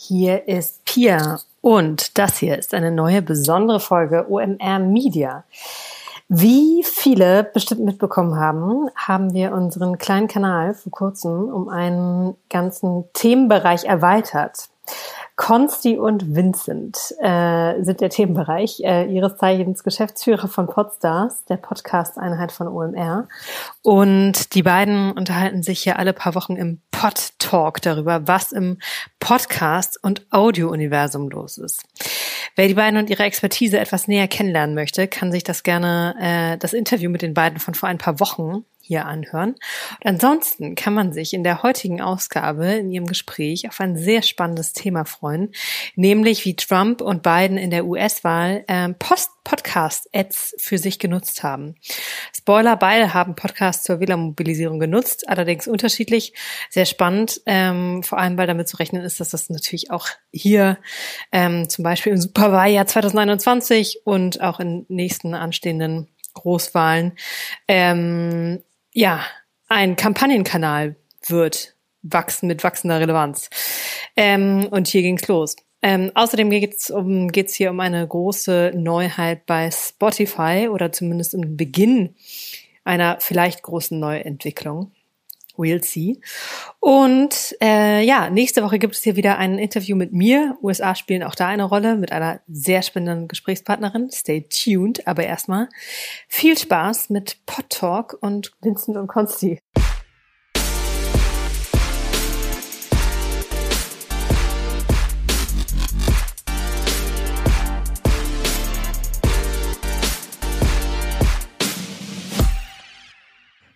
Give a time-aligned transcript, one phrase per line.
[0.00, 5.42] Hier ist Pia und das hier ist eine neue besondere Folge OMR Media.
[6.28, 13.06] Wie viele bestimmt mitbekommen haben, haben wir unseren kleinen Kanal vor kurzem um einen ganzen
[13.12, 14.68] Themenbereich erweitert.
[15.38, 22.50] Consti und Vincent äh, sind der Themenbereich, äh, ihres Zeichens Geschäftsführer von Podstars, der Podcast-Einheit
[22.50, 23.28] von OMR.
[23.82, 28.78] Und die beiden unterhalten sich hier alle paar Wochen im Pod Talk darüber, was im
[29.20, 31.84] Podcast- und Audio-Universum los ist.
[32.56, 36.58] Wer die beiden und ihre Expertise etwas näher kennenlernen möchte, kann sich das gerne, äh,
[36.58, 39.50] das Interview mit den beiden von vor ein paar Wochen hier anhören.
[39.50, 44.22] Und ansonsten kann man sich in der heutigen Ausgabe in ihrem Gespräch auf ein sehr
[44.22, 45.52] spannendes Thema freuen,
[45.94, 51.74] nämlich wie Trump und Biden in der US-Wahl ähm, Post-Podcast-Ads für sich genutzt haben.
[52.34, 56.32] Spoiler, beide haben Podcasts zur Wählermobilisierung genutzt, allerdings unterschiedlich.
[56.70, 60.78] Sehr spannend, ähm, vor allem weil damit zu rechnen ist, dass das natürlich auch hier
[61.30, 67.12] ähm, zum Beispiel im Superwahljahr 2021 und auch in nächsten anstehenden Großwahlen
[67.66, 68.62] ähm,
[68.98, 69.24] ja,
[69.68, 70.96] ein Kampagnenkanal
[71.28, 73.48] wird wachsen mit wachsender Relevanz.
[74.16, 75.54] Ähm, und hier ging's los.
[75.82, 81.42] Ähm, außerdem geht's um geht's hier um eine große Neuheit bei Spotify oder zumindest um
[81.42, 82.16] den Beginn
[82.82, 84.90] einer vielleicht großen Neuentwicklung.
[85.58, 86.20] We'll see.
[86.78, 90.56] Und äh, ja, nächste Woche gibt es hier wieder ein Interview mit mir.
[90.62, 94.10] USA spielen auch da eine Rolle mit einer sehr spannenden Gesprächspartnerin.
[94.12, 95.06] Stay tuned.
[95.06, 95.68] Aber erstmal
[96.28, 99.60] viel Spaß mit Pod Talk und Vincent und Consti.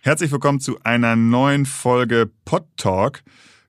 [0.05, 3.23] Herzlich willkommen zu einer neuen Folge Pod Talk.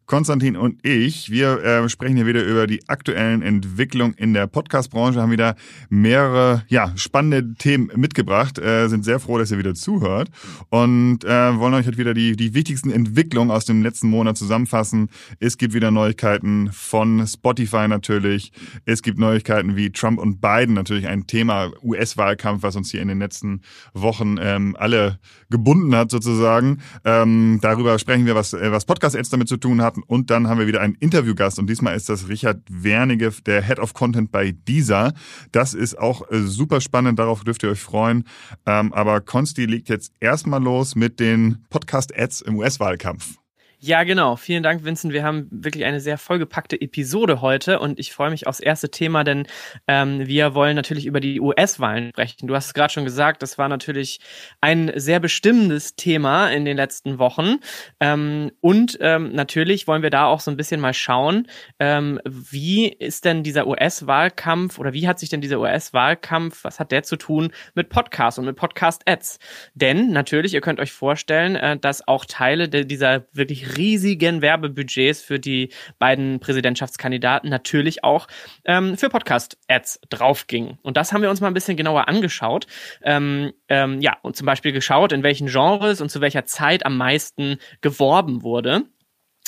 [0.06, 5.20] Konstantin und ich, wir äh, sprechen hier wieder über die aktuellen Entwicklungen in der Podcast-Branche,
[5.20, 5.56] haben wieder
[5.88, 10.28] mehrere ja, spannende Themen mitgebracht, äh, sind sehr froh, dass ihr wieder zuhört
[10.68, 15.08] und äh, wollen euch halt wieder die, die wichtigsten Entwicklungen aus dem letzten Monat zusammenfassen.
[15.40, 18.52] Es gibt wieder Neuigkeiten von Spotify natürlich,
[18.84, 23.08] es gibt Neuigkeiten wie Trump und Biden, natürlich ein Thema US-Wahlkampf, was uns hier in
[23.08, 23.62] den letzten
[23.94, 26.80] Wochen ähm, alle gebunden hat sozusagen.
[27.04, 30.02] Ähm, darüber sprechen wir, was, äh, was Podcast-Ads damit zu tun hat starten.
[30.06, 33.78] Und dann haben wir wieder einen Interviewgast und diesmal ist das Richard Wernige, der Head
[33.78, 35.12] of Content bei Deezer.
[35.52, 38.24] Das ist auch äh, super spannend, darauf dürft ihr euch freuen.
[38.66, 43.43] Ähm, aber Consti legt jetzt erstmal los mit den Podcast-Ads im US-Wahlkampf.
[43.86, 44.36] Ja, genau.
[44.36, 45.12] Vielen Dank, Vincent.
[45.12, 49.24] Wir haben wirklich eine sehr vollgepackte Episode heute und ich freue mich aufs erste Thema,
[49.24, 49.46] denn
[49.86, 52.46] ähm, wir wollen natürlich über die US-Wahlen sprechen.
[52.46, 54.20] Du hast es gerade schon gesagt, das war natürlich
[54.62, 57.56] ein sehr bestimmendes Thema in den letzten Wochen.
[58.00, 61.46] Ähm, und ähm, natürlich wollen wir da auch so ein bisschen mal schauen,
[61.78, 66.90] ähm, wie ist denn dieser US-Wahlkampf oder wie hat sich denn dieser US-Wahlkampf, was hat
[66.90, 69.40] der zu tun mit Podcasts und mit Podcast-Ads?
[69.74, 75.38] Denn natürlich, ihr könnt euch vorstellen, äh, dass auch Teile dieser wirklich riesigen Werbebudgets für
[75.38, 78.26] die beiden Präsidentschaftskandidaten natürlich auch
[78.64, 80.78] ähm, für Podcast-Ads draufging.
[80.82, 82.66] Und das haben wir uns mal ein bisschen genauer angeschaut.
[83.02, 86.96] Ähm, ähm, ja, und zum Beispiel geschaut, in welchen Genres und zu welcher Zeit am
[86.96, 88.84] meisten geworben wurde.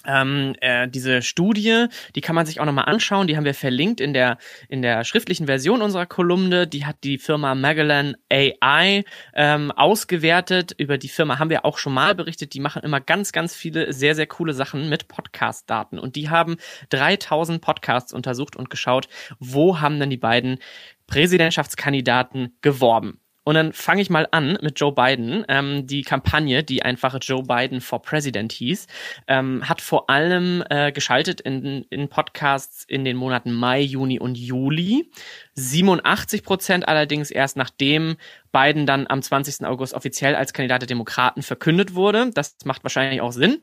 [0.07, 3.27] Ähm, äh, diese Studie, die kann man sich auch nochmal anschauen.
[3.27, 6.67] Die haben wir verlinkt in der, in der schriftlichen Version unserer Kolumne.
[6.67, 10.75] Die hat die Firma Magellan AI ähm, ausgewertet.
[10.79, 12.55] Über die Firma haben wir auch schon mal berichtet.
[12.55, 15.99] Die machen immer ganz, ganz viele sehr, sehr coole Sachen mit Podcast-Daten.
[15.99, 16.57] Und die haben
[16.91, 19.09] 3000 Podcasts untersucht und geschaut,
[19.39, 20.59] wo haben denn die beiden
[21.07, 23.21] Präsidentschaftskandidaten geworben.
[23.47, 25.45] Und dann fange ich mal an mit Joe Biden.
[25.47, 28.89] Ähm, die Kampagne, die einfach Joe Biden for President hieß,
[29.29, 34.37] ähm, hat vor allem äh, geschaltet in, in Podcasts in den Monaten Mai, Juni und
[34.37, 35.13] Juli.
[35.55, 38.17] 87 Prozent allerdings erst nachdem
[38.51, 39.65] Biden dann am 20.
[39.65, 42.33] August offiziell als Kandidat der Demokraten verkündet wurde.
[42.35, 43.63] Das macht wahrscheinlich auch Sinn.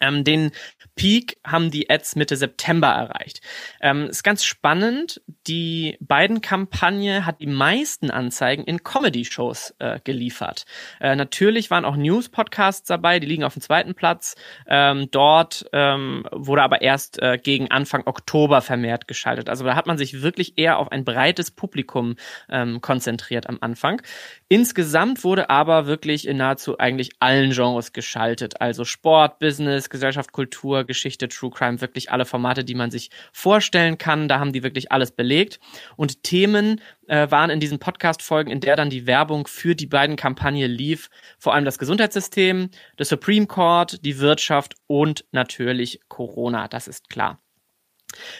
[0.00, 0.50] Ähm, den
[0.96, 3.40] Peak haben die Ads Mitte September erreicht.
[3.80, 5.22] Ähm, ist ganz spannend.
[5.46, 10.64] Die beiden Kampagne hat die meisten Anzeigen in Comedy-Shows äh, geliefert.
[11.00, 14.34] Äh, natürlich waren auch News-Podcasts dabei, die liegen auf dem zweiten Platz.
[14.66, 19.48] Ähm, dort ähm, wurde aber erst äh, gegen Anfang Oktober vermehrt geschaltet.
[19.48, 22.16] Also da hat man sich wirklich eher auf ein breites Publikum
[22.48, 24.02] ähm, konzentriert am Anfang.
[24.48, 28.60] Insgesamt wurde aber wirklich in nahezu eigentlich allen Genres geschaltet.
[28.60, 33.98] Also Sport, Business, Gesellschaft, Kultur, Geschichte, True Crime, wirklich alle Formate, die man sich vorstellen
[33.98, 34.28] kann.
[34.28, 35.60] Da haben die wirklich alles belegt.
[35.96, 40.16] Und Themen äh, waren in diesen Podcast-Folgen, in der dann die Werbung für die beiden
[40.16, 46.88] Kampagnen lief, vor allem das Gesundheitssystem, das Supreme Court, die Wirtschaft und natürlich Corona, das
[46.88, 47.40] ist klar.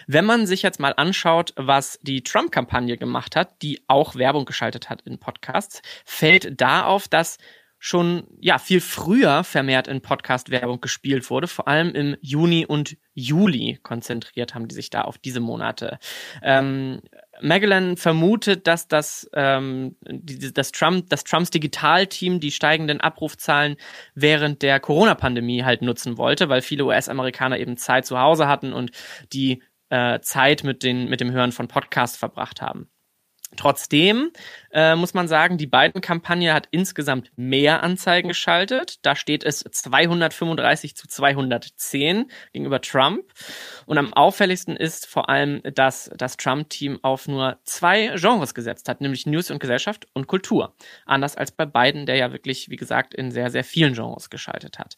[0.06, 4.90] Wenn man sich jetzt mal anschaut, was die Trump-Kampagne gemacht hat, die auch Werbung geschaltet
[4.90, 7.38] hat in Podcasts, fällt da auf, dass
[7.82, 13.80] schon ja viel früher vermehrt in Podcast-Werbung gespielt wurde, vor allem im Juni und Juli
[13.82, 15.98] konzentriert haben die sich da auf diese Monate.
[16.42, 17.00] Ähm,
[17.40, 23.76] Magellan vermutet, dass das, ähm, die, das, Trump, das Trumps Digitalteam die steigenden Abrufzahlen
[24.14, 28.90] während der Corona-Pandemie halt nutzen wollte, weil viele US-Amerikaner eben Zeit zu Hause hatten und
[29.32, 32.90] die äh, Zeit mit, den, mit dem Hören von Podcasts verbracht haben.
[33.56, 34.30] Trotzdem
[34.72, 38.98] äh, muss man sagen, die beiden Kampagne hat insgesamt mehr Anzeigen geschaltet.
[39.02, 43.24] Da steht es 235 zu 210 gegenüber Trump.
[43.86, 49.00] Und am auffälligsten ist vor allem, dass das Trump-Team auf nur zwei Genres gesetzt hat,
[49.00, 50.74] nämlich News und Gesellschaft und Kultur.
[51.04, 54.78] Anders als bei beiden, der ja wirklich, wie gesagt, in sehr, sehr vielen Genres geschaltet
[54.78, 54.96] hat.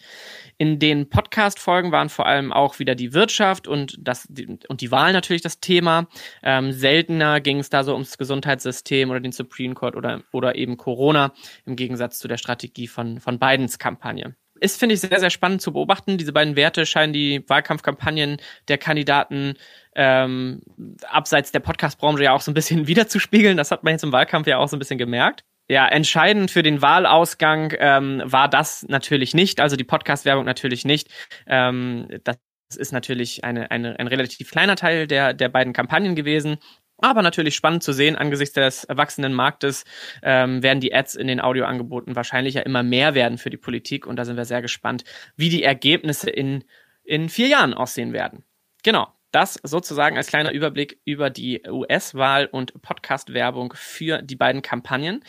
[0.58, 4.28] In den Podcast-Folgen waren vor allem auch wieder die Wirtschaft und, das,
[4.68, 6.08] und die Wahl natürlich das Thema.
[6.42, 10.56] Ähm, seltener ging es da so ums Gesundheitssystem oder den Supreme Supreme Court oder, oder
[10.56, 11.32] eben Corona
[11.66, 14.34] im Gegensatz zu der Strategie von, von Bidens Kampagne.
[14.60, 16.18] Ist, finde ich, sehr, sehr spannend zu beobachten.
[16.18, 18.36] Diese beiden Werte scheinen die Wahlkampfkampagnen
[18.68, 19.54] der Kandidaten
[19.96, 20.62] ähm,
[21.08, 23.56] abseits der Podcast-Branche ja auch so ein bisschen wiederzuspiegeln.
[23.56, 25.44] Das hat man jetzt im Wahlkampf ja auch so ein bisschen gemerkt.
[25.68, 31.08] Ja, entscheidend für den Wahlausgang ähm, war das natürlich nicht, also die Podcast-Werbung natürlich nicht.
[31.46, 32.36] Ähm, das
[32.76, 36.58] ist natürlich eine, eine, ein relativ kleiner Teil der, der beiden Kampagnen gewesen.
[37.02, 39.84] Aber natürlich spannend zu sehen, angesichts des wachsenden Marktes
[40.22, 44.06] ähm, werden die Ads in den Audioangeboten wahrscheinlich ja immer mehr werden für die Politik.
[44.06, 45.02] Und da sind wir sehr gespannt,
[45.36, 46.62] wie die Ergebnisse in,
[47.02, 48.44] in vier Jahren aussehen werden.
[48.84, 49.08] Genau.
[49.32, 55.24] Das sozusagen als kleiner Überblick über die US-Wahl und Podcast-Werbung für die beiden Kampagnen.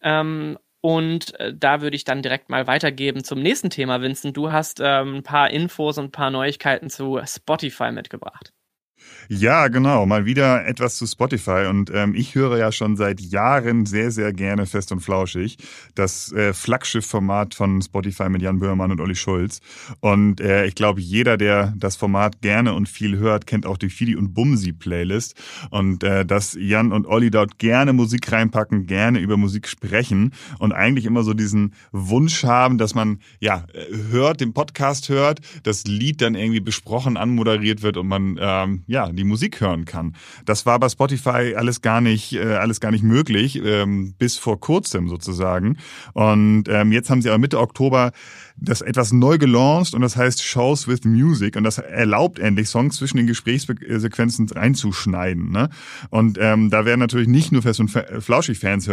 [0.00, 4.36] Ähm, und äh, da würde ich dann direkt mal weitergeben zum nächsten Thema, Vincent.
[4.36, 8.52] Du hast ähm, ein paar Infos und ein paar Neuigkeiten zu Spotify mitgebracht.
[9.28, 10.06] Ja, genau.
[10.06, 11.66] Mal wieder etwas zu Spotify.
[11.68, 15.58] Und ähm, ich höre ja schon seit Jahren sehr, sehr gerne Fest und Flauschig.
[15.94, 19.60] Das äh, Flaggschiff-Format von Spotify mit Jan Böhmermann und Olli Schulz.
[20.00, 23.90] Und äh, ich glaube, jeder, der das Format gerne und viel hört, kennt auch die
[23.90, 25.34] Fidi und Bumsi-Playlist.
[25.70, 30.72] Und äh, dass Jan und Olli dort gerne Musik reinpacken, gerne über Musik sprechen und
[30.72, 33.66] eigentlich immer so diesen Wunsch haben, dass man ja
[34.10, 38.97] hört, den Podcast hört, das Lied dann irgendwie besprochen anmoderiert wird und man ähm, ja
[39.06, 40.14] die Musik hören kann.
[40.44, 44.60] Das war bei Spotify alles gar nicht, äh, alles gar nicht möglich, ähm, bis vor
[44.60, 45.78] kurzem sozusagen.
[46.12, 48.12] Und ähm, jetzt haben sie aber Mitte Oktober
[48.60, 52.96] das etwas neu gelauncht und das heißt Shows with Music und das erlaubt endlich Songs
[52.96, 55.52] zwischen den Gesprächssequenzen reinzuschneiden.
[55.52, 55.68] Ne?
[56.10, 58.90] Und ähm, da werden natürlich nicht nur Fest und Flauschig-Fans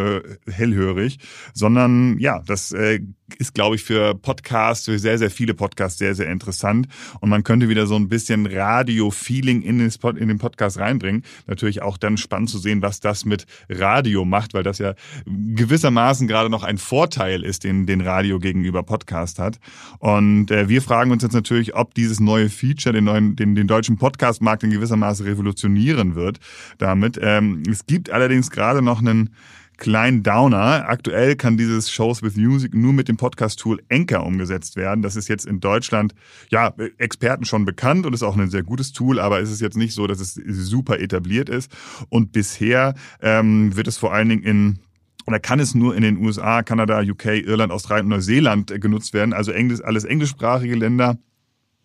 [0.48, 1.18] hellhörig,
[1.54, 3.00] sondern ja, das äh,
[3.40, 6.88] ist, glaube ich, für Podcasts, für sehr, sehr viele Podcasts sehr, sehr interessant.
[7.22, 11.24] Und man könnte wieder so ein bisschen Radio-Feeling in in den Podcast reinbringen.
[11.48, 14.94] Natürlich auch dann spannend zu sehen, was das mit Radio macht, weil das ja
[15.26, 19.60] gewissermaßen gerade noch ein Vorteil ist, den, den Radio gegenüber Podcast hat.
[20.00, 23.68] Und äh, wir fragen uns jetzt natürlich, ob dieses neue Feature den, neuen, den, den
[23.68, 26.40] deutschen Podcast-Markt in gewissermaßen revolutionieren wird
[26.78, 27.20] damit.
[27.22, 29.32] Ähm, es gibt allerdings gerade noch einen
[29.78, 30.88] kleinen Downer.
[30.88, 35.02] Aktuell kann dieses Shows with Music nur mit dem Podcast-Tool Anchor umgesetzt werden.
[35.02, 36.14] Das ist jetzt in Deutschland,
[36.50, 39.78] ja, Experten schon bekannt und ist auch ein sehr gutes Tool, aber es ist jetzt
[39.78, 41.72] nicht so, dass es super etabliert ist.
[42.10, 44.80] Und bisher ähm, wird es vor allen Dingen in
[45.28, 49.14] oder kann es nur in den USA, Kanada, UK, Irland, Australien und Neuseeland äh, genutzt
[49.14, 49.34] werden.
[49.34, 51.18] Also Englisch, alles englischsprachige Länder.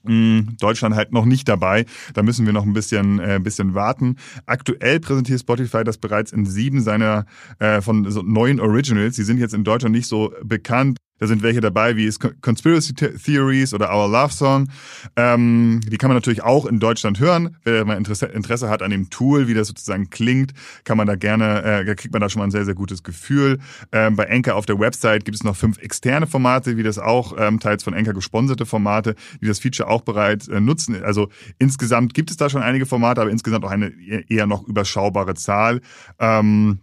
[0.04, 1.85] Hm, Deutschland halt noch nicht dabei.
[2.14, 4.16] Da müssen wir noch ein bisschen, äh, bisschen warten.
[4.47, 7.26] Aktuell präsentiert Spotify das bereits in sieben seiner
[7.59, 9.16] äh, von so neuen Originals.
[9.16, 10.97] Die sind jetzt in Deutschland nicht so bekannt.
[11.21, 12.11] Da sind welche dabei, wie
[12.41, 14.69] Conspiracy Theories oder Our Love Song.
[15.17, 17.57] Ähm, die kann man natürlich auch in Deutschland hören.
[17.62, 20.53] Wer mal Interesse, hat an dem Tool, wie das sozusagen klingt,
[20.85, 23.59] kann man da gerne, äh, kriegt man da schon mal ein sehr, sehr gutes Gefühl.
[23.93, 27.35] Ähm, bei Anchor auf der Website gibt es noch fünf externe Formate, wie das auch
[27.39, 31.03] ähm, teils von Anchor gesponserte Formate, die das Feature auch bereits äh, nutzen.
[31.03, 33.93] Also insgesamt gibt es da schon einige Formate, aber insgesamt auch eine
[34.29, 35.83] eher noch überschaubare Zahl.
[36.19, 36.81] Ähm,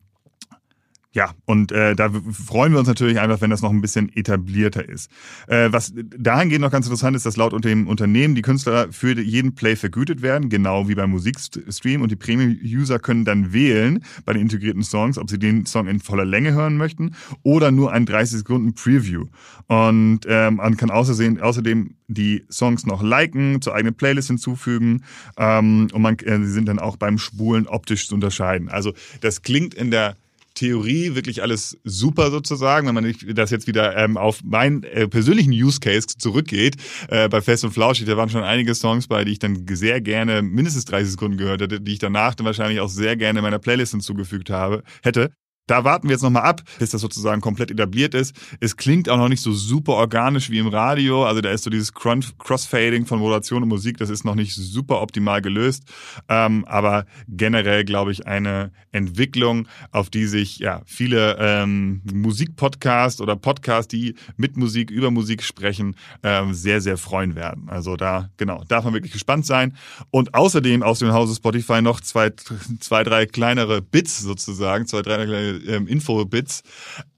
[1.17, 4.87] ja, und äh, da freuen wir uns natürlich einfach, wenn das noch ein bisschen etablierter
[4.87, 5.09] ist.
[5.47, 9.55] Äh, was dahingehend noch ganz interessant ist, dass laut dem Unternehmen die Künstler für jeden
[9.55, 12.03] Play vergütet werden, genau wie beim Musikstream.
[12.03, 16.01] Und die Premium-User können dann wählen bei den integrierten Songs, ob sie den Song in
[16.01, 19.25] voller Länge hören möchten oder nur ein 30 Sekunden Preview.
[19.65, 25.01] Und ähm, man kann außerdem, außerdem die Songs noch liken, zur eigenen Playlist hinzufügen
[25.35, 28.69] ähm, und man, äh, sie sind dann auch beim Spulen optisch zu unterscheiden.
[28.69, 30.15] Also das klingt in der
[30.57, 32.87] Theorie wirklich alles super sozusagen.
[32.87, 36.77] Wenn man das jetzt wieder ähm, auf meinen äh, persönlichen Use Case zurückgeht,
[37.09, 40.01] äh, bei Fest und Flauschig, da waren schon einige Songs bei, die ich dann sehr
[40.01, 43.59] gerne mindestens 30 Sekunden gehört hätte, die ich danach dann wahrscheinlich auch sehr gerne meiner
[43.59, 45.29] Playlist hinzugefügt habe, hätte.
[45.67, 48.33] Da warten wir jetzt nochmal ab, bis das sozusagen komplett etabliert ist.
[48.61, 51.25] Es klingt auch noch nicht so super organisch wie im Radio.
[51.25, 55.01] Also da ist so dieses Crossfading von Moderation und Musik, das ist noch nicht super
[55.01, 55.83] optimal gelöst.
[56.29, 63.35] Ähm, aber generell, glaube ich, eine Entwicklung, auf die sich ja viele ähm, Musikpodcasts oder
[63.35, 67.67] Podcasts, die mit Musik, über Musik sprechen, ähm, sehr, sehr freuen werden.
[67.67, 69.75] Also da, genau, darf man wirklich gespannt sein.
[70.11, 72.31] Und außerdem aus dem Hause Spotify noch zwei,
[72.79, 76.63] zwei drei kleinere Bits sozusagen, zwei, drei kleine ähm, Infobits.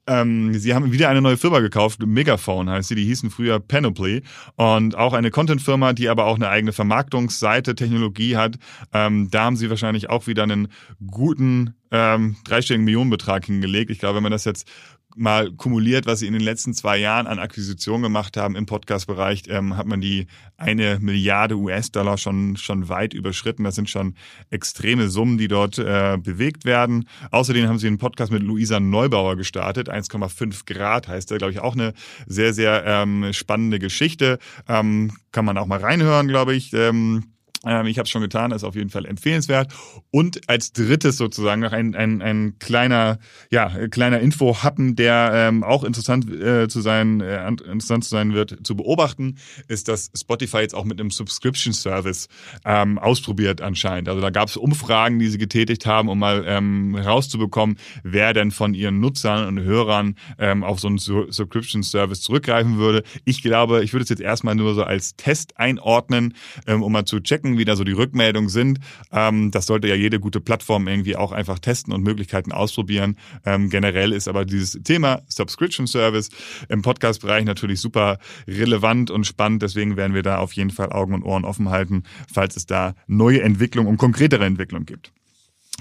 [0.06, 4.22] Ähm, sie haben wieder eine neue Firma gekauft, Megaphone heißt sie, die hießen früher Panoply
[4.56, 8.56] und auch eine Content-Firma, die aber auch eine eigene Vermarktungsseite, Technologie hat.
[8.92, 10.68] Ähm, da haben sie wahrscheinlich auch wieder einen
[11.06, 13.90] guten ähm, dreistelligen Millionenbetrag hingelegt.
[13.90, 14.68] Ich glaube, wenn man das jetzt
[15.16, 19.44] mal kumuliert, was sie in den letzten zwei Jahren an Akquisition gemacht haben im Podcast-Bereich,
[19.48, 20.26] ähm, hat man die
[20.56, 23.64] eine Milliarde US-Dollar schon, schon weit überschritten.
[23.64, 24.14] Das sind schon
[24.50, 27.08] extreme Summen, die dort äh, bewegt werden.
[27.30, 29.90] Außerdem haben sie einen Podcast mit Luisa Neubauer gestartet.
[29.90, 31.94] 1,5 Grad heißt der, glaube ich, auch eine
[32.26, 34.38] sehr, sehr ähm, spannende Geschichte.
[34.68, 36.72] Ähm, kann man auch mal reinhören, glaube ich.
[36.72, 37.24] Ähm,
[37.66, 39.72] ähm, ich habe es schon getan, ist auf jeden Fall empfehlenswert.
[40.10, 43.18] Und als drittes sozusagen noch ein, ein, ein kleiner,
[43.50, 48.66] ja, kleiner Info-Happen, der ähm, auch interessant äh, zu sein, äh, interessant zu sein wird,
[48.66, 49.36] zu beobachten,
[49.68, 52.28] ist, dass Spotify jetzt auch mit einem Subscription-Service
[52.64, 54.08] ähm, ausprobiert anscheinend.
[54.08, 58.52] Also da gab es Umfragen, die sie getätigt haben, um mal ähm, herauszubekommen, wer denn
[58.52, 63.02] von ihren Nutzern und Hörern ähm, auf so einen Subscription-Service zurückgreifen würde.
[63.24, 66.34] Ich glaube, ich würde es jetzt erstmal nur so als Test einordnen,
[66.66, 68.78] ähm, um mal zu checken, gucken, wie da so die Rückmeldungen sind.
[69.12, 73.16] Ähm, das sollte ja jede gute Plattform irgendwie auch einfach testen und Möglichkeiten ausprobieren.
[73.44, 76.30] Ähm, generell ist aber dieses Thema Subscription Service
[76.68, 79.62] im Podcast-Bereich natürlich super relevant und spannend.
[79.62, 82.94] Deswegen werden wir da auf jeden Fall Augen und Ohren offen halten, falls es da
[83.06, 85.12] neue Entwicklungen und konkretere Entwicklungen gibt.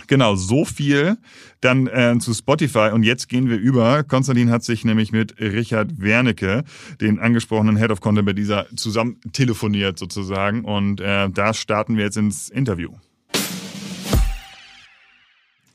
[0.08, 1.18] Genau, so viel
[1.62, 2.92] dann äh, zu Spotify.
[2.94, 4.04] Und jetzt gehen wir über.
[4.04, 6.64] Konstantin hat sich nämlich mit Richard Wernicke,
[7.02, 10.64] den angesprochenen Head of Content bei dieser, zusammen telefoniert sozusagen.
[10.64, 12.92] Und äh, da starten wir jetzt ins Interview.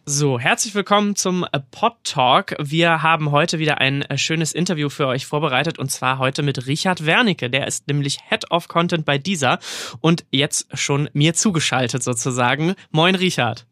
[0.07, 2.55] So, herzlich willkommen zum Pod Talk.
[2.61, 6.67] Wir haben heute wieder ein äh, schönes Interview für euch vorbereitet und zwar heute mit
[6.67, 7.49] Richard Wernicke.
[7.49, 9.61] Der ist nämlich Head of Content bei dieser
[10.03, 12.75] und jetzt schon mir zugeschaltet sozusagen.
[12.91, 13.65] Moin, Richard.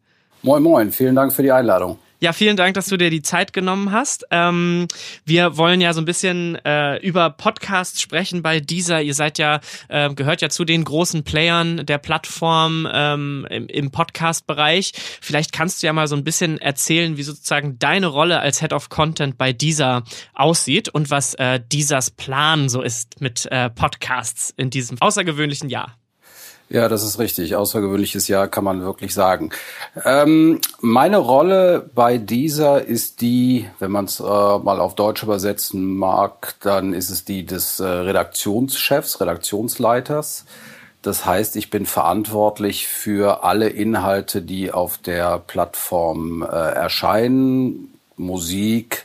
[0.43, 0.91] Moin, moin.
[0.91, 1.99] Vielen Dank für die Einladung.
[2.23, 4.25] Ja, vielen Dank, dass du dir die Zeit genommen hast.
[4.31, 4.87] Ähm,
[5.25, 9.03] wir wollen ja so ein bisschen äh, über Podcasts sprechen bei dieser.
[9.03, 13.91] Ihr seid ja, äh, gehört ja zu den großen Playern der Plattform ähm, im, im
[13.91, 14.93] Podcast-Bereich.
[15.21, 18.73] Vielleicht kannst du ja mal so ein bisschen erzählen, wie sozusagen deine Rolle als Head
[18.73, 24.55] of Content bei dieser aussieht und was äh, Deezers Plan so ist mit äh, Podcasts
[24.57, 25.97] in diesem außergewöhnlichen Jahr.
[26.69, 27.55] Ja, das ist richtig.
[27.55, 29.51] Außergewöhnliches Jahr kann man wirklich sagen.
[30.05, 35.97] Ähm, meine Rolle bei dieser ist die, wenn man es äh, mal auf Deutsch übersetzen
[35.97, 40.47] mag, dann ist es die des äh, Redaktionschefs, Redaktionsleiters.
[41.03, 49.05] Das heißt, ich bin verantwortlich für alle Inhalte, die auf der Plattform äh, erscheinen, Musik,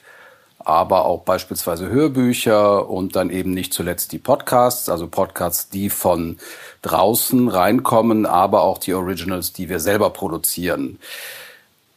[0.67, 6.38] aber auch beispielsweise Hörbücher und dann eben nicht zuletzt die Podcasts, also Podcasts, die von
[6.81, 11.00] draußen reinkommen, aber auch die Originals, die wir selber produzieren.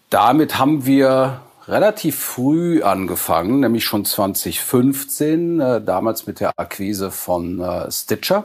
[0.09, 7.61] Damit haben wir relativ früh angefangen, nämlich schon 2015, äh, damals mit der Akquise von
[7.61, 8.45] äh, Stitcher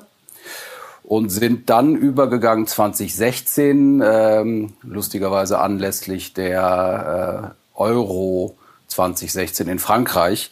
[1.03, 8.57] und sind dann übergegangen 2016, ähm, lustigerweise anlässlich der äh, Euro
[8.95, 10.49] 2016 in Frankreich,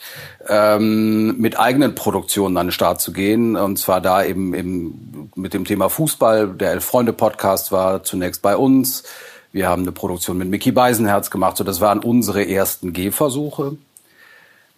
[0.47, 3.55] ähm, mit eigenen Produktionen an den Start zu gehen.
[3.55, 6.49] Und zwar da eben, eben mit dem Thema Fußball.
[6.49, 9.03] Der Elf-Freunde-Podcast war zunächst bei uns.
[9.51, 11.57] Wir haben eine Produktion mit Mickey Beisenherz gemacht.
[11.57, 13.77] So, das waren unsere ersten Gehversuche.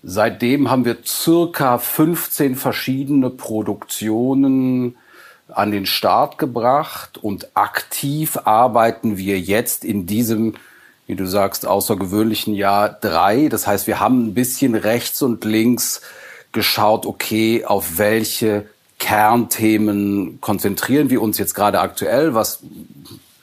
[0.03, 4.97] Seitdem haben wir circa 15 verschiedene Produktionen
[5.47, 10.55] an den Start gebracht und aktiv arbeiten wir jetzt in diesem
[11.07, 13.47] wie du sagst, außergewöhnlichen Jahr drei.
[13.47, 16.01] Das heißt, wir haben ein bisschen rechts und links
[16.51, 18.65] geschaut, okay, auf welche
[18.97, 22.61] Kernthemen konzentrieren wir uns jetzt gerade aktuell, was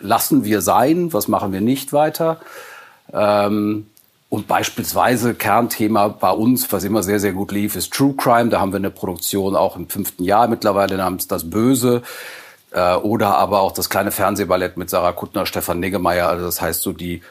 [0.00, 2.40] lassen wir sein, was machen wir nicht weiter.
[3.12, 3.86] Ähm,
[4.28, 8.48] und beispielsweise Kernthema bei uns, was immer sehr, sehr gut lief, ist True Crime.
[8.48, 12.02] Da haben wir eine Produktion auch im fünften Jahr mittlerweile namens Das Böse.
[12.70, 16.28] Äh, oder aber auch das kleine Fernsehballett mit Sarah Kuttner, Stefan Niggemeier.
[16.28, 17.22] Also das heißt so die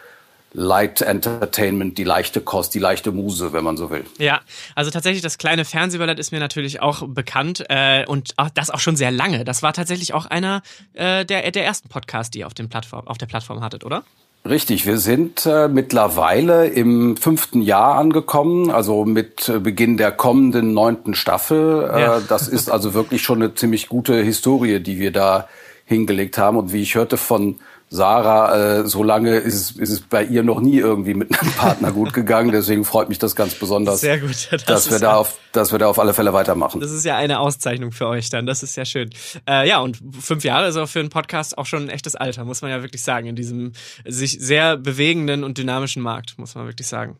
[0.53, 4.05] Light Entertainment, die leichte Kost, die leichte Muse, wenn man so will.
[4.17, 4.41] Ja,
[4.75, 8.79] also tatsächlich das kleine Fernsehballett ist mir natürlich auch bekannt äh, und auch, das auch
[8.79, 9.45] schon sehr lange.
[9.45, 10.61] Das war tatsächlich auch einer
[10.93, 14.03] äh, der, der ersten Podcasts, die ihr auf, den Plattform, auf der Plattform hattet, oder?
[14.43, 20.73] Richtig, wir sind äh, mittlerweile im fünften Jahr angekommen, also mit äh, Beginn der kommenden
[20.73, 21.89] neunten Staffel.
[21.93, 22.19] Äh, ja.
[22.19, 25.47] Das ist also wirklich schon eine ziemlich gute Historie, die wir da
[25.85, 26.57] hingelegt haben.
[26.57, 27.59] Und wie ich hörte von
[27.93, 31.51] Sarah, äh, so lange ist es, ist es bei ihr noch nie irgendwie mit einem
[31.51, 32.53] Partner gut gegangen.
[32.53, 34.47] Deswegen freut mich das ganz besonders, Sehr gut.
[34.49, 36.79] Das dass wir da auf, dass wir da auf alle Fälle weitermachen.
[36.79, 38.45] Das ist ja eine Auszeichnung für euch dann.
[38.45, 39.09] Das ist ja schön.
[39.45, 42.45] Äh, ja, und fünf Jahre ist auch für einen Podcast auch schon ein echtes Alter,
[42.45, 43.73] muss man ja wirklich sagen, in diesem
[44.07, 47.17] sich sehr bewegenden und dynamischen Markt, muss man wirklich sagen.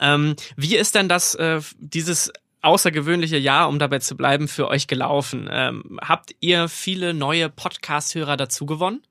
[0.00, 4.86] Ähm, wie ist denn das, äh, dieses außergewöhnliche Jahr, um dabei zu bleiben, für euch
[4.86, 5.46] gelaufen?
[5.52, 9.02] Ähm, habt ihr viele neue Podcast-Hörer dazu gewonnen?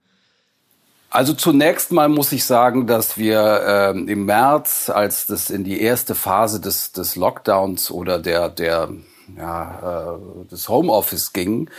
[1.13, 5.79] Also zunächst mal muss ich sagen, dass wir ähm, im März, als das in die
[5.79, 8.89] erste Phase des, des Lockdowns oder der, der
[9.37, 11.69] ja, äh, des Homeoffice ging,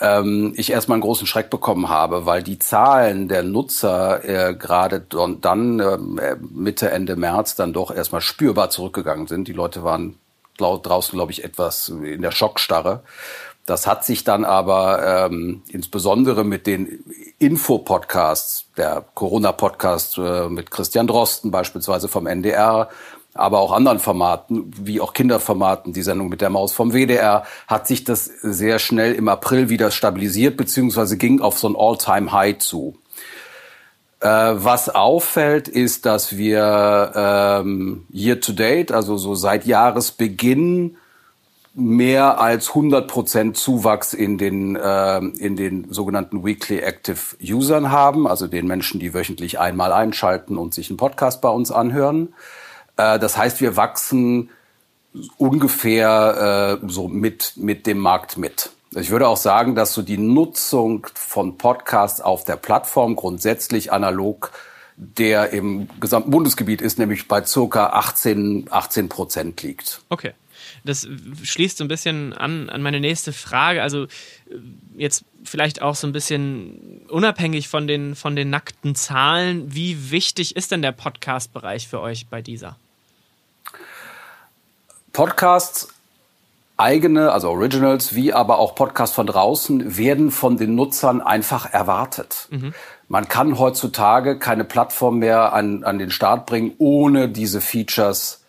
[0.00, 5.00] ähm, ich erstmal einen großen Schreck bekommen habe, weil die Zahlen der Nutzer äh, gerade
[5.42, 9.48] dann äh, Mitte, Ende März dann doch erstmal spürbar zurückgegangen sind.
[9.48, 10.16] Die Leute waren
[10.56, 13.02] draußen, glaube ich, etwas in der Schockstarre.
[13.66, 17.04] Das hat sich dann aber ähm, insbesondere mit den
[17.38, 22.88] Info-Podcasts, der Corona-Podcast äh, mit Christian Drosten beispielsweise vom NDR,
[23.34, 27.86] aber auch anderen Formaten, wie auch Kinderformaten, die Sendung mit der Maus vom WDR, hat
[27.86, 32.98] sich das sehr schnell im April wieder stabilisiert, beziehungsweise ging auf so ein All-Time-High zu.
[34.20, 40.96] Äh, was auffällt, ist, dass wir ähm, year to date, also so seit Jahresbeginn,
[41.74, 48.26] mehr als 100 Prozent Zuwachs in den, äh, in den sogenannten Weekly Active Usern haben,
[48.26, 52.34] also den Menschen, die wöchentlich einmal einschalten und sich einen Podcast bei uns anhören.
[52.96, 54.50] Äh, das heißt, wir wachsen
[55.38, 58.70] ungefähr äh, so mit, mit dem Markt mit.
[58.94, 64.52] Ich würde auch sagen, dass so die Nutzung von Podcasts auf der Plattform grundsätzlich analog
[64.94, 70.02] der im gesamten Bundesgebiet ist, nämlich bei circa 18, 18 Prozent liegt.
[70.10, 70.34] Okay
[70.84, 71.06] das
[71.42, 73.82] schließt so ein bisschen an, an meine nächste Frage.
[73.82, 74.08] Also äh,
[74.96, 79.74] jetzt vielleicht auch so ein bisschen unabhängig von den, von den nackten Zahlen.
[79.74, 82.76] Wie wichtig ist denn der Podcast-Bereich für euch bei dieser?
[85.12, 85.88] Podcasts
[86.76, 92.48] eigene, also Originals, wie aber auch Podcasts von draußen, werden von den Nutzern einfach erwartet.
[92.50, 92.74] Mhm.
[93.08, 98.41] Man kann heutzutage keine Plattform mehr an, an den Start bringen, ohne diese Features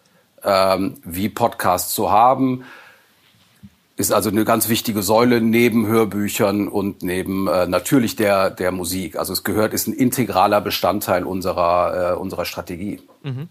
[0.43, 2.63] ähm, wie Podcasts zu haben.
[3.95, 9.17] Ist also eine ganz wichtige Säule neben Hörbüchern und neben äh, natürlich der, der Musik.
[9.17, 13.01] Also es gehört, ist ein integraler Bestandteil unserer, äh, unserer Strategie.
[13.21, 13.49] Mhm.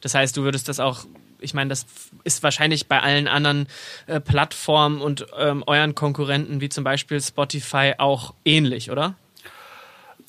[0.00, 1.04] Das heißt, du würdest das auch
[1.38, 1.86] ich meine, das
[2.24, 3.66] ist wahrscheinlich bei allen anderen
[4.06, 9.16] äh, Plattformen und ähm, euren Konkurrenten wie zum Beispiel Spotify auch ähnlich, oder?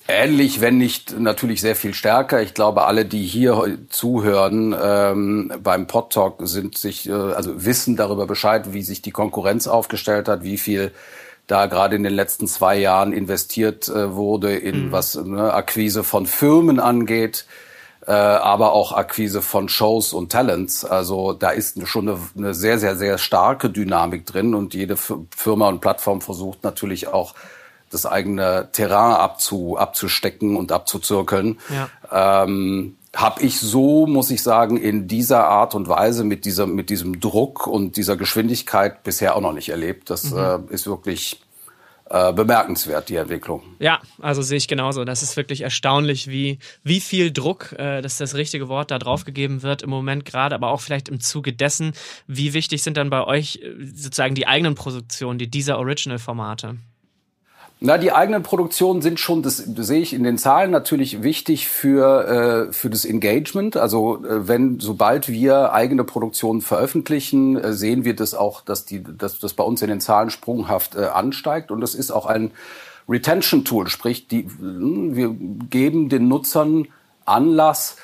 [0.10, 2.42] Ähnlich, wenn nicht natürlich sehr viel stärker.
[2.42, 7.98] Ich glaube, alle, die hier zuhören ähm, beim Pod Talk, sind sich, äh, also wissen
[7.98, 10.94] darüber Bescheid, wie sich die Konkurrenz aufgestellt hat, wie viel
[11.48, 14.92] da gerade in den letzten zwei Jahren investiert äh, wurde in mhm.
[14.94, 17.46] was ne, Akquise von Firmen angeht,
[18.06, 20.86] äh, aber auch Akquise von Shows und Talents.
[20.86, 25.68] Also da ist schon eine, eine sehr, sehr, sehr starke Dynamik drin und jede Firma
[25.68, 27.34] und Plattform versucht natürlich auch
[27.90, 31.60] das eigene Terrain abzu, abzustecken und abzuzirkeln.
[31.70, 32.44] Ja.
[32.44, 36.90] Ähm, habe ich so, muss ich sagen, in dieser Art und Weise mit dieser, mit
[36.90, 40.10] diesem Druck und dieser Geschwindigkeit bisher auch noch nicht erlebt.
[40.10, 40.38] Das mhm.
[40.38, 41.40] äh, ist wirklich
[42.10, 43.64] äh, bemerkenswert, die Entwicklung.
[43.80, 45.04] Ja, also sehe ich genauso.
[45.04, 49.00] Das ist wirklich erstaunlich, wie, wie viel Druck, äh, das ist das richtige Wort, da
[49.00, 51.94] drauf gegeben wird im Moment gerade, aber auch vielleicht im Zuge dessen,
[52.28, 56.78] wie wichtig sind dann bei euch äh, sozusagen die eigenen Produktionen, die dieser Original-Formate?
[57.80, 62.70] Na, die eigenen Produktionen sind schon, das, sehe ich in den Zahlen natürlich wichtig für,
[62.70, 63.78] äh, für das Engagement.
[63.78, 69.04] Also äh, wenn, sobald wir eigene Produktionen veröffentlichen, äh, sehen wir das auch, dass die,
[69.04, 71.70] dass das bei uns in den Zahlen sprunghaft äh, ansteigt.
[71.70, 72.50] Und das ist auch ein
[73.08, 75.36] Retention-Tool, sprich, die, wir
[75.70, 76.88] geben den Nutzern
[77.26, 77.98] Anlass,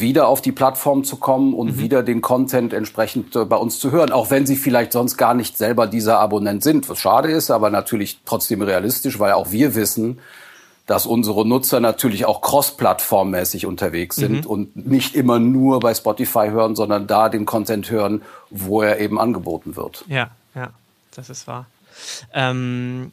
[0.00, 1.78] wieder auf die Plattform zu kommen und mhm.
[1.78, 5.34] wieder den Content entsprechend äh, bei uns zu hören, auch wenn sie vielleicht sonst gar
[5.34, 9.74] nicht selber dieser Abonnent sind, was schade ist, aber natürlich trotzdem realistisch, weil auch wir
[9.74, 10.18] wissen,
[10.86, 14.50] dass unsere Nutzer natürlich auch cross-plattformmäßig unterwegs sind mhm.
[14.50, 19.18] und nicht immer nur bei Spotify hören, sondern da den Content hören, wo er eben
[19.18, 20.04] angeboten wird.
[20.08, 20.70] Ja, ja,
[21.14, 21.66] das ist wahr.
[22.34, 23.12] Ähm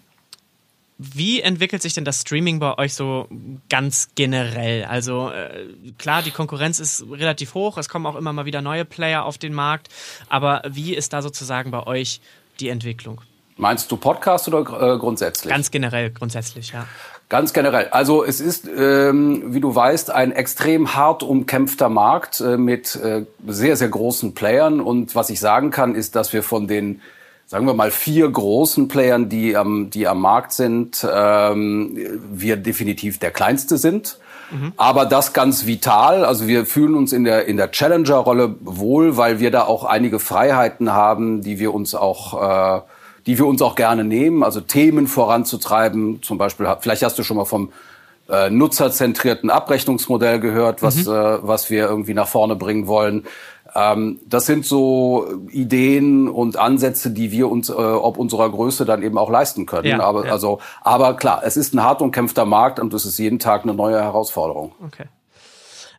[1.02, 3.28] wie entwickelt sich denn das Streaming bei euch so
[3.70, 4.84] ganz generell?
[4.84, 5.66] Also äh,
[5.98, 9.38] klar, die Konkurrenz ist relativ hoch, es kommen auch immer mal wieder neue Player auf
[9.38, 9.88] den Markt,
[10.28, 12.20] aber wie ist da sozusagen bei euch
[12.60, 13.22] die Entwicklung?
[13.56, 15.54] Meinst du Podcast oder äh, grundsätzlich?
[15.54, 16.86] Ganz generell, grundsätzlich, ja.
[17.30, 17.88] Ganz generell.
[17.90, 23.26] Also es ist, ähm, wie du weißt, ein extrem hart umkämpfter Markt äh, mit äh,
[23.48, 24.82] sehr, sehr großen Playern.
[24.82, 27.02] Und was ich sagen kann, ist, dass wir von den
[27.50, 31.98] sagen wir mal, vier großen Playern, die am, die am Markt sind, ähm,
[32.32, 34.20] wir definitiv der kleinste sind.
[34.52, 34.74] Mhm.
[34.78, 36.26] Aber das ganz vital.
[36.26, 40.20] Also wir fühlen uns in der, in der Challenger-Rolle wohl, weil wir da auch einige
[40.20, 42.82] Freiheiten haben, die wir uns auch, äh,
[43.26, 44.44] die wir uns auch gerne nehmen.
[44.44, 46.22] Also Themen voranzutreiben.
[46.22, 47.72] Zum Beispiel, vielleicht hast du schon mal vom
[48.30, 51.14] äh, nutzerzentrierten Abrechnungsmodell gehört, was, mhm.
[51.14, 53.26] äh, was wir irgendwie nach vorne bringen wollen.
[53.76, 59.04] Ähm, das sind so Ideen und Ansätze, die wir uns äh, ob unserer Größe dann
[59.04, 59.88] eben auch leisten können.
[59.88, 60.32] Ja, aber ja.
[60.32, 63.74] also, aber klar, es ist ein hart umkämpfter Markt und es ist jeden Tag eine
[63.74, 64.74] neue Herausforderung.
[64.86, 65.06] Okay.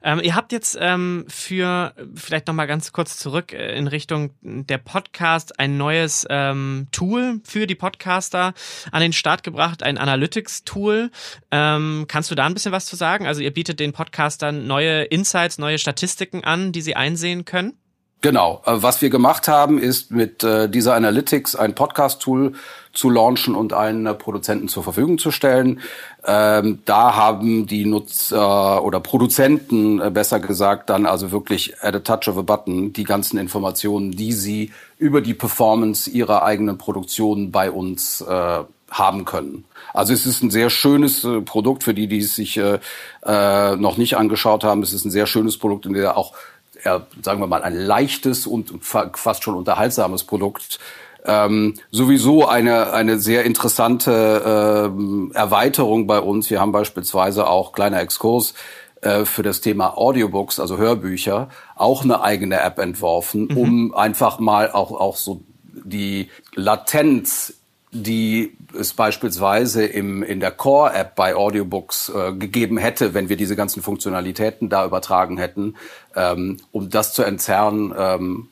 [0.02, 4.78] Ähm, ihr habt jetzt ähm, für, vielleicht nochmal ganz kurz zurück äh, in Richtung der
[4.78, 8.54] Podcast, ein neues ähm, Tool für die Podcaster
[8.92, 11.10] an den Start gebracht, ein Analytics-Tool.
[11.50, 13.26] Ähm, kannst du da ein bisschen was zu sagen?
[13.26, 17.74] Also ihr bietet den Podcastern neue Insights, neue Statistiken an, die sie einsehen können?
[18.22, 18.62] Genau.
[18.66, 22.54] Äh, was wir gemacht haben, ist mit äh, dieser Analytics ein Podcast-Tool
[22.92, 25.80] zu launchen und äh, Produzenten zur Verfügung zu stellen.
[26.24, 32.00] Ähm, da haben die Nutzer oder Produzenten, äh, besser gesagt, dann also wirklich at a
[32.00, 37.52] touch of a button die ganzen Informationen, die sie über die Performance ihrer eigenen Produktion
[37.52, 39.64] bei uns äh, haben können.
[39.94, 42.80] Also es ist ein sehr schönes äh, Produkt für die, die es sich äh,
[43.24, 44.82] äh, noch nicht angeschaut haben.
[44.82, 46.34] Es ist ein sehr schönes Produkt, in der auch
[46.82, 50.78] sagen wir mal, ein leichtes und fast schon unterhaltsames Produkt.
[51.24, 56.50] Ähm, sowieso eine, eine sehr interessante ähm, Erweiterung bei uns.
[56.50, 58.54] Wir haben beispielsweise auch, kleiner Exkurs,
[59.02, 63.56] äh, für das Thema Audiobooks, also Hörbücher, auch eine eigene App entworfen, mhm.
[63.56, 65.42] um einfach mal auch, auch so
[65.84, 67.54] die Latenz
[67.92, 73.56] die es beispielsweise im, in der Core-App bei Audiobooks äh, gegeben hätte, wenn wir diese
[73.56, 75.74] ganzen Funktionalitäten da übertragen hätten.
[76.14, 78.48] Ähm, um das zu entzerren, ähm,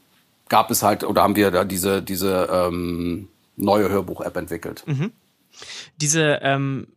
[0.48, 4.84] gab es halt oder haben wir da diese, diese ähm, neue Hörbuch-App entwickelt.
[4.86, 5.12] Mhm.
[5.96, 6.88] Diese ähm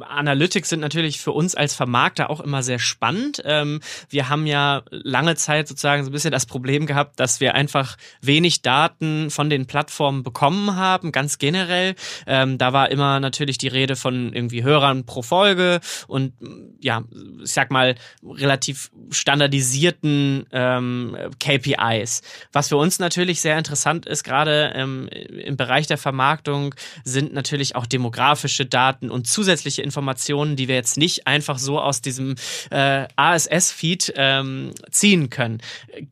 [0.00, 3.42] Analytics sind natürlich für uns als Vermarkter auch immer sehr spannend.
[3.44, 7.54] Ähm, wir haben ja lange Zeit sozusagen so ein bisschen das Problem gehabt, dass wir
[7.54, 11.94] einfach wenig Daten von den Plattformen bekommen haben, ganz generell.
[12.26, 16.32] Ähm, da war immer natürlich die Rede von irgendwie Hörern pro Folge und
[16.80, 17.02] ja,
[17.42, 22.22] ich sag mal, relativ standardisierten ähm, KPIs.
[22.52, 26.74] Was für uns natürlich sehr interessant ist, gerade im Bereich der Vermarktung,
[27.04, 32.00] sind natürlich auch demografische Daten und zusätzliche Informationen, die wir jetzt nicht einfach so aus
[32.00, 32.34] diesem
[32.70, 35.60] äh, ASS-Feed ähm, ziehen können.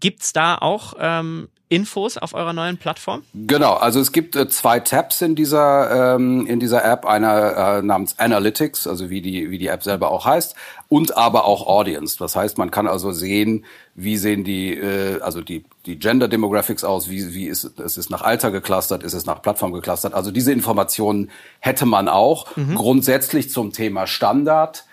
[0.01, 3.23] Gibt's da auch ähm, Infos auf eurer neuen Plattform?
[3.33, 7.83] Genau, also es gibt äh, zwei Tabs in dieser ähm, in dieser App, einer äh,
[7.83, 10.57] namens Analytics, also wie die wie die App selber auch heißt,
[10.89, 12.19] und aber auch Audience.
[12.19, 16.83] Das heißt, man kann also sehen, wie sehen die äh, also die die Gender Demographics
[16.83, 20.13] aus, wie wie ist es ist nach Alter geclustert, ist es nach Plattform geclustert.
[20.13, 21.31] Also diese Informationen
[21.61, 22.75] hätte man auch mhm.
[22.75, 24.85] grundsätzlich zum Thema Standard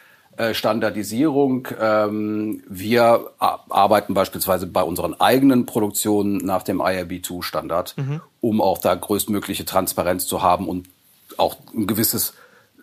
[0.54, 1.67] Standardisierung.
[1.80, 8.21] Ähm, wir arbeiten beispielsweise bei unseren eigenen Produktionen nach dem IRB2-Standard, mhm.
[8.41, 10.88] um auch da größtmögliche Transparenz zu haben und
[11.38, 12.34] auch ein gewisses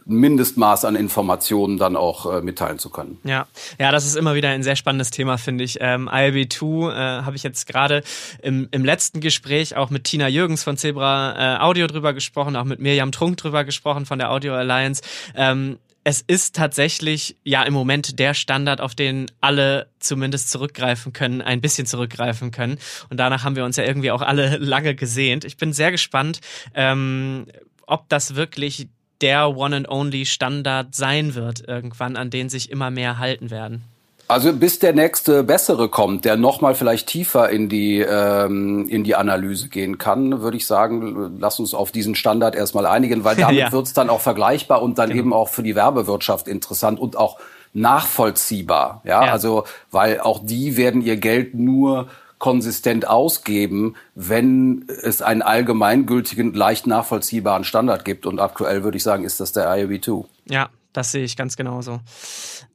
[0.06, 3.18] Mindestmaß an Informationen dann auch äh, mitteilen zu können.
[3.24, 3.46] Ja,
[3.78, 5.78] ja, das ist immer wieder ein sehr spannendes Thema, finde ich.
[5.80, 8.02] Ähm, IRB2 äh, habe ich jetzt gerade
[8.42, 12.64] im, im letzten Gespräch auch mit Tina Jürgens von Zebra äh, Audio drüber gesprochen, auch
[12.64, 15.02] mit Mirjam Trunk drüber gesprochen von der Audio Alliance.
[15.34, 21.40] Ähm, es ist tatsächlich ja im Moment der Standard, auf den alle zumindest zurückgreifen können,
[21.40, 22.78] ein bisschen zurückgreifen können.
[23.08, 25.44] Und danach haben wir uns ja irgendwie auch alle lange gesehnt.
[25.44, 26.40] Ich bin sehr gespannt,
[26.74, 27.46] ähm,
[27.86, 28.88] ob das wirklich
[29.22, 33.84] der One and Only Standard sein wird irgendwann, an den sich immer mehr halten werden.
[34.26, 39.16] Also bis der nächste bessere kommt, der nochmal vielleicht tiefer in die ähm, in die
[39.16, 43.58] Analyse gehen kann, würde ich sagen, lass uns auf diesen Standard erstmal einigen, weil damit
[43.58, 43.72] ja.
[43.72, 45.20] wird's dann auch vergleichbar und dann genau.
[45.20, 47.38] eben auch für die Werbewirtschaft interessant und auch
[47.74, 49.02] nachvollziehbar.
[49.04, 49.26] Ja?
[49.26, 52.08] ja, also weil auch die werden ihr Geld nur
[52.38, 58.26] konsistent ausgeben, wenn es einen allgemeingültigen, leicht nachvollziehbaren Standard gibt.
[58.26, 60.24] Und aktuell würde ich sagen, ist das der IOB2.
[60.50, 62.00] Ja, das sehe ich ganz genauso.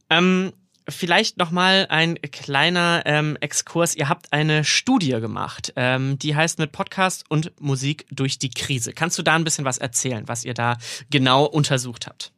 [0.09, 0.53] Ähm,
[0.87, 3.95] vielleicht noch mal ein kleiner ähm, Exkurs.
[3.95, 8.93] Ihr habt eine Studie gemacht, ähm, die heißt mit Podcast und Musik durch die Krise.
[8.93, 10.77] Kannst du da ein bisschen was erzählen, was ihr da
[11.09, 12.31] genau untersucht habt?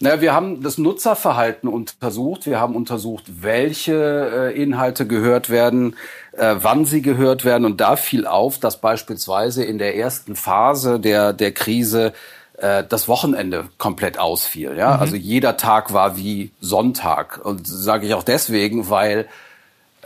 [0.00, 2.46] Naja, wir haben das Nutzerverhalten untersucht.
[2.46, 5.96] Wir haben untersucht, welche äh, Inhalte gehört werden,
[6.32, 7.64] äh, wann sie gehört werden.
[7.64, 12.12] Und da fiel auf, dass beispielsweise in der ersten Phase der, der Krise
[12.58, 14.76] äh, das Wochenende komplett ausfiel.
[14.76, 14.94] Ja?
[14.94, 15.00] Mhm.
[15.00, 17.40] Also jeder Tag war wie Sonntag.
[17.44, 19.26] Und sage ich auch deswegen, weil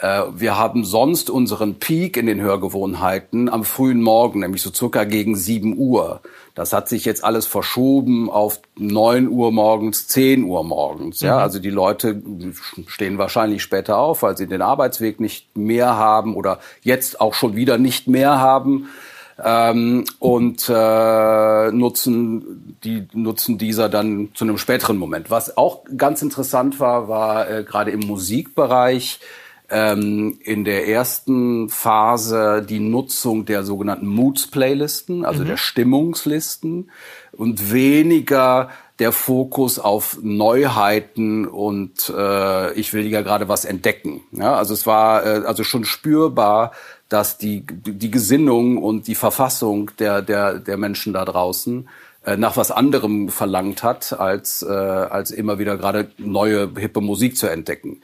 [0.00, 5.04] äh, wir haben sonst unseren Peak in den Hörgewohnheiten am frühen Morgen, nämlich so circa
[5.04, 6.20] gegen 7 Uhr.
[6.54, 11.20] Das hat sich jetzt alles verschoben auf 9 Uhr morgens, 10 Uhr morgens.
[11.20, 11.42] Ja, mhm.
[11.42, 12.20] also die Leute
[12.86, 17.56] stehen wahrscheinlich später auf, weil sie den Arbeitsweg nicht mehr haben oder jetzt auch schon
[17.56, 18.88] wieder nicht mehr haben
[19.42, 25.30] ähm, und äh, nutzen die nutzen dieser dann zu einem späteren Moment.
[25.30, 29.20] Was auch ganz interessant war, war äh, gerade im Musikbereich
[29.70, 35.48] ähm, in der ersten Phase die Nutzung der sogenannten Moods-Playlisten, also mhm.
[35.48, 36.90] der Stimmungslisten
[37.32, 44.22] und weniger der Fokus auf Neuheiten und äh, ich will ja gerade was entdecken.
[44.32, 46.72] Ja, also es war äh, also schon spürbar,
[47.08, 51.88] dass die, die Gesinnung und die Verfassung der, der, der Menschen da draußen
[52.24, 57.36] äh, nach was anderem verlangt hat, als, äh, als immer wieder gerade neue, hippe Musik
[57.36, 58.02] zu entdecken.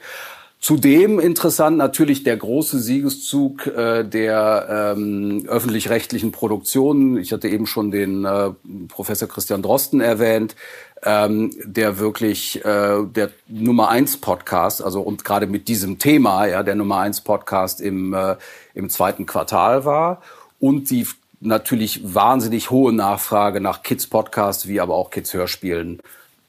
[0.59, 7.17] Zudem interessant natürlich der große Siegeszug äh, der ähm, öffentlich-rechtlichen Produktionen.
[7.17, 8.49] Ich hatte eben schon den äh,
[8.87, 10.55] Professor Christian Drosten erwähnt,
[11.03, 16.63] ähm, der wirklich äh, der Nummer eins Podcast, also und gerade mit diesem Thema, ja,
[16.63, 18.35] der Nummer eins Podcast im, äh,
[18.75, 20.21] im zweiten Quartal war
[20.59, 21.07] und die
[21.39, 26.01] natürlich wahnsinnig hohe Nachfrage nach Kids Podcasts, wie aber auch Kids Hörspielen,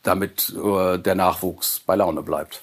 [0.03, 2.63] damit äh, der Nachwuchs bei Laune bleibt.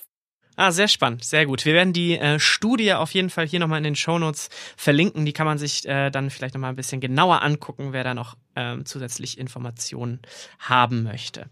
[0.56, 1.65] Ah, sehr spannend, sehr gut.
[1.65, 5.26] Wir werden die äh, Studie auf jeden Fall hier nochmal in den Shownotes verlinken.
[5.26, 8.38] Die kann man sich äh, dann vielleicht nochmal ein bisschen genauer angucken, wer da noch
[8.56, 10.21] ähm, zusätzlich Informationen
[10.60, 11.49] haben möchte.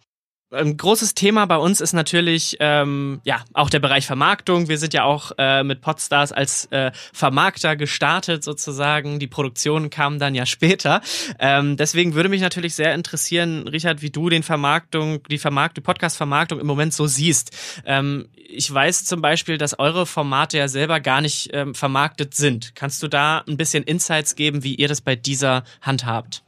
[0.53, 4.67] Ein großes Thema bei uns ist natürlich ähm, ja auch der Bereich Vermarktung.
[4.67, 9.17] Wir sind ja auch äh, mit Podstars als äh, Vermarkter gestartet sozusagen.
[9.17, 11.01] Die Produktion kam dann ja später.
[11.39, 16.59] Ähm, deswegen würde mich natürlich sehr interessieren, Richard, wie du den Vermarktung, die Vermarktung, Podcast-Vermarktung
[16.59, 17.51] im Moment so siehst.
[17.85, 22.75] Ähm, ich weiß zum Beispiel, dass eure Formate ja selber gar nicht ähm, vermarktet sind.
[22.75, 26.43] Kannst du da ein bisschen Insights geben, wie ihr das bei dieser Hand habt?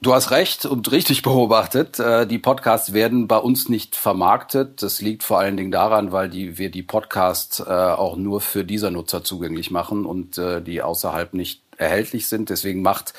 [0.00, 1.98] Du hast recht und richtig beobachtet.
[1.98, 4.82] Äh, die Podcasts werden bei uns nicht vermarktet.
[4.82, 8.64] Das liegt vor allen Dingen daran, weil die, wir die Podcasts äh, auch nur für
[8.64, 12.50] dieser Nutzer zugänglich machen und äh, die außerhalb nicht erhältlich sind.
[12.50, 13.12] Deswegen macht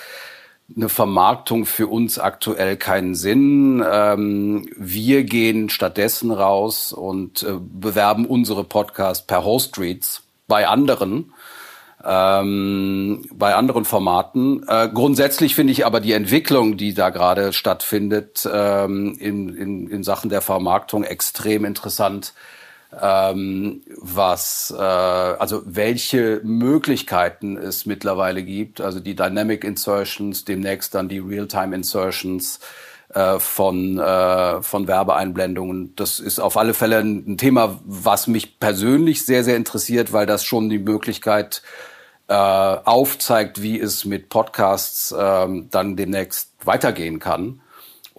[0.74, 3.84] eine Vermarktung für uns aktuell keinen Sinn.
[3.86, 11.34] Ähm, wir gehen stattdessen raus und bewerben unsere Podcasts per Hostreads bei anderen
[12.04, 14.64] ähm, bei anderen Formaten.
[14.68, 20.04] Äh, grundsätzlich finde ich aber die Entwicklung, die da gerade stattfindet, ähm, in, in, in
[20.04, 22.34] Sachen der Vermarktung extrem interessant.
[23.00, 31.08] Ähm, was äh, also welche Möglichkeiten es mittlerweile gibt, also die Dynamic Insertions, demnächst dann
[31.08, 32.60] die Real-Time Insertions
[33.14, 35.96] äh, von äh, von Werbeeinblendungen.
[35.96, 40.44] Das ist auf alle Fälle ein Thema, was mich persönlich sehr sehr interessiert, weil das
[40.44, 41.62] schon die Möglichkeit
[42.28, 47.62] äh, aufzeigt, wie es mit Podcasts ähm, dann demnächst weitergehen kann.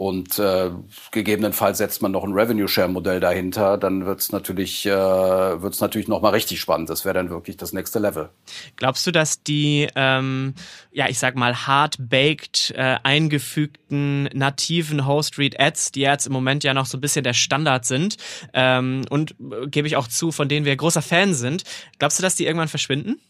[0.01, 0.71] Und äh,
[1.11, 6.09] gegebenenfalls setzt man noch ein Revenue Share Modell dahinter, dann wird's natürlich äh, wird's natürlich
[6.09, 6.89] noch mal richtig spannend.
[6.89, 8.31] Das wäre dann wirklich das nächste Level.
[8.77, 10.55] Glaubst du, dass die ähm,
[10.91, 16.33] ja ich sag mal hard baked äh, eingefügten nativen Host Read Ads, die jetzt im
[16.33, 18.17] Moment ja noch so ein bisschen der Standard sind
[18.55, 21.65] ähm, und äh, gebe ich auch zu, von denen wir großer Fan sind,
[21.99, 23.21] glaubst du, dass die irgendwann verschwinden?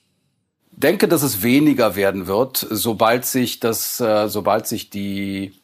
[0.72, 5.59] denke, dass es weniger werden wird, sobald sich das, äh, sobald sich die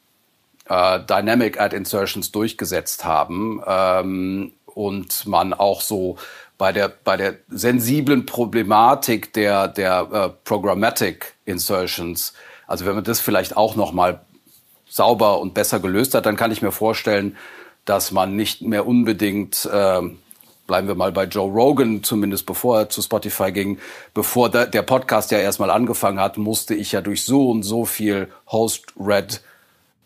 [0.69, 6.17] äh, Dynamic Ad Insertions durchgesetzt haben ähm, und man auch so
[6.59, 12.33] bei der bei der sensiblen Problematik der der äh, Programmatic Insertions,
[12.67, 14.21] also wenn man das vielleicht auch noch mal
[14.89, 17.37] sauber und besser gelöst hat, dann kann ich mir vorstellen,
[17.85, 20.03] dass man nicht mehr unbedingt äh,
[20.67, 23.79] bleiben wir mal bei Joe Rogan, zumindest bevor er zu Spotify ging,
[24.15, 28.29] bevor der, Podcast ja erstmal angefangen hat, musste ich ja durch so und so viel
[28.51, 29.43] Host-Red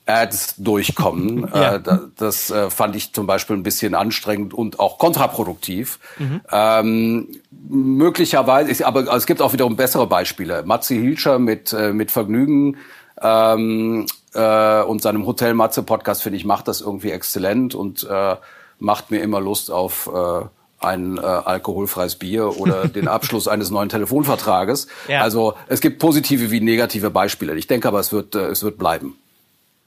[0.06, 1.48] Ads durchkommen.
[1.54, 1.76] ja.
[1.76, 1.80] äh,
[2.16, 5.98] das äh, fand ich zum Beispiel ein bisschen anstrengend und auch kontraproduktiv.
[6.18, 6.40] Mhm.
[6.50, 10.62] Ähm, möglicherweise, aber es gibt auch wiederum bessere Beispiele.
[10.64, 12.76] Matze Hilscher mit, äh, mit Vergnügen
[13.20, 18.36] ähm, äh, und seinem Hotel Matze Podcast, finde ich, macht das irgendwie exzellent und äh,
[18.78, 20.46] macht mir immer Lust auf, äh,
[20.80, 24.88] ein äh, alkoholfreies Bier oder den Abschluss eines neuen Telefonvertrages.
[25.08, 25.20] Ja.
[25.20, 27.54] Also es gibt positive wie negative Beispiele.
[27.56, 29.16] Ich denke aber, es wird, äh, es wird bleiben.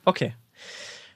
[0.06, 0.34] Okay.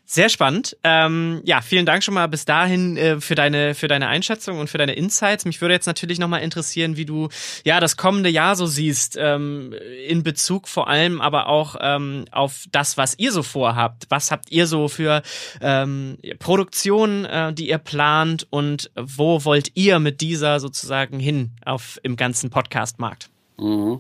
[0.10, 0.78] Sehr spannend.
[0.86, 4.70] Ähm, ja, vielen Dank schon mal bis dahin äh, für deine für deine Einschätzung und
[4.70, 5.44] für deine Insights.
[5.44, 7.28] Mich würde jetzt natürlich noch mal interessieren, wie du
[7.66, 9.76] ja das kommende Jahr so siehst ähm,
[10.08, 14.06] in Bezug vor allem, aber auch ähm, auf das, was ihr so vorhabt.
[14.08, 15.24] Was habt ihr so für
[15.60, 22.00] ähm, Produktionen, äh, die ihr plant und wo wollt ihr mit dieser sozusagen hin auf
[22.02, 23.30] im ganzen Podcast-Markt?
[23.60, 24.00] Mhm.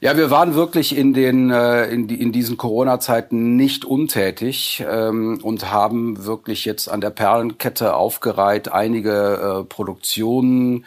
[0.00, 5.40] Ja, wir waren wirklich in den äh, in, die, in diesen Corona-Zeiten nicht untätig ähm,
[5.42, 10.84] und haben wirklich jetzt an der Perlenkette aufgereiht einige äh, Produktionen,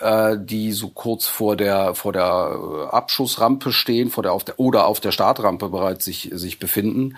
[0.00, 2.58] äh, die so kurz vor der vor der
[2.90, 7.16] äh, Abschussrampe stehen, vor der auf der oder auf der Startrampe bereits sich sich befinden.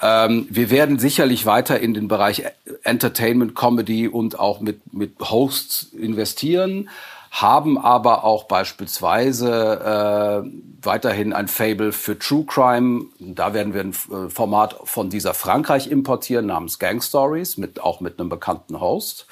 [0.00, 2.44] Ähm, wir werden sicherlich weiter in den Bereich
[2.82, 6.88] Entertainment, Comedy und auch mit mit Hosts investieren
[7.30, 10.50] haben aber auch beispielsweise äh,
[10.82, 13.06] weiterhin ein Fable für True Crime.
[13.18, 18.00] Da werden wir ein äh, Format von dieser Frankreich importieren namens Gang Stories, mit, auch
[18.00, 19.26] mit einem bekannten Host.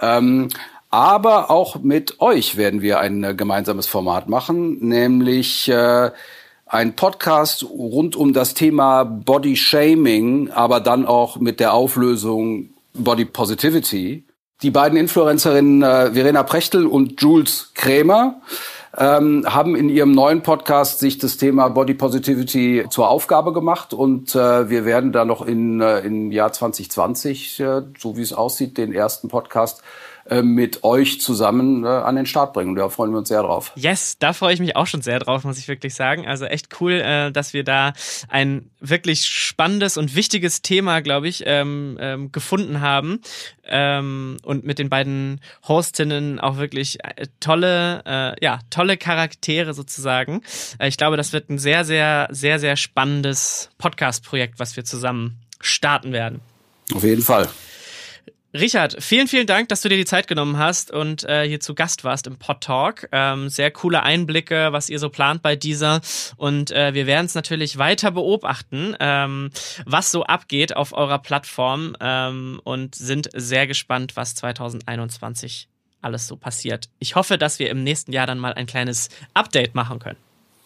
[0.00, 0.48] Ähm,
[0.90, 6.10] aber auch mit euch werden wir ein äh, gemeinsames Format machen, nämlich äh,
[6.66, 13.24] ein Podcast rund um das Thema Body Shaming, aber dann auch mit der Auflösung Body
[13.24, 14.24] Positivity
[14.62, 18.40] die beiden Influencerinnen äh, Verena Prechtel und Jules Krämer
[18.96, 24.34] ähm, haben in ihrem neuen Podcast sich das Thema Body Positivity zur Aufgabe gemacht und
[24.34, 28.78] äh, wir werden da noch in äh, im Jahr 2020, äh, so wie es aussieht,
[28.78, 29.82] den ersten Podcast
[30.42, 32.74] mit euch zusammen äh, an den Start bringen.
[32.74, 33.72] Da freuen wir uns sehr drauf.
[33.74, 36.26] Yes, da freue ich mich auch schon sehr drauf, muss ich wirklich sagen.
[36.26, 37.92] Also echt cool, äh, dass wir da
[38.28, 43.20] ein wirklich spannendes und wichtiges Thema, glaube ich, ähm, ähm, gefunden haben.
[43.66, 46.98] Ähm, und mit den beiden Hostinnen auch wirklich
[47.38, 50.42] tolle, äh, ja, tolle Charaktere sozusagen.
[50.82, 56.12] ich glaube, das wird ein sehr, sehr, sehr, sehr spannendes Podcast-Projekt, was wir zusammen starten
[56.12, 56.40] werden.
[56.94, 57.48] Auf jeden Fall.
[58.52, 61.72] Richard, vielen, vielen Dank, dass du dir die Zeit genommen hast und äh, hier zu
[61.74, 63.08] Gast warst im Pod Talk.
[63.12, 66.00] Ähm, sehr coole Einblicke, was ihr so plant bei dieser.
[66.36, 69.50] Und äh, wir werden es natürlich weiter beobachten, ähm,
[69.86, 75.68] was so abgeht auf eurer Plattform ähm, und sind sehr gespannt, was 2021
[76.02, 76.88] alles so passiert.
[76.98, 80.18] Ich hoffe, dass wir im nächsten Jahr dann mal ein kleines Update machen können.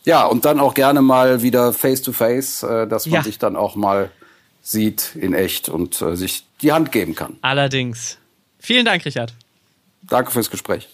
[0.04, 3.22] Ja, und dann auch gerne mal wieder face to face, äh, dass man ja.
[3.22, 4.10] sich dann auch mal
[4.64, 7.36] sieht in echt und äh, sich die Hand geben kann.
[7.42, 8.18] Allerdings.
[8.58, 9.34] Vielen Dank, Richard.
[10.02, 10.88] Danke fürs Gespräch.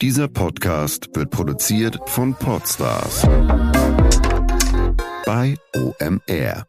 [0.00, 3.22] Dieser Podcast wird produziert von Podstars
[5.26, 6.67] bei OMR.